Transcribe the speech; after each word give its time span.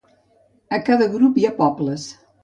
A 0.77 0.79
cada 0.87 1.07
grup 1.15 1.37
hi 1.41 1.45
ha 1.49 1.51
pobles. 1.59 2.07